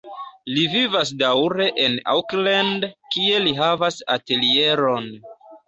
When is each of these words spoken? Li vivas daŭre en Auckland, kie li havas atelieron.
Li 0.53 0.61
vivas 0.75 1.11
daŭre 1.19 1.67
en 1.83 1.99
Auckland, 2.15 2.89
kie 3.17 3.45
li 3.47 3.55
havas 3.63 4.01
atelieron. 4.19 5.11